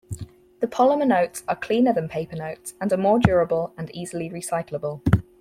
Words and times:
The 0.61 0.67
polymer 0.67 1.05
notes 1.05 1.43
are 1.47 1.55
cleaner 1.55 1.93
than 1.93 2.09
paper 2.09 2.35
notes, 2.35 2.73
are 2.81 2.97
more 2.97 3.19
durable 3.19 3.71
and 3.77 3.91
easily 3.93 4.31
recyclable. 4.31 5.01